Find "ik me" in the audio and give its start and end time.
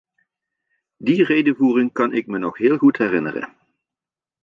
2.13-2.37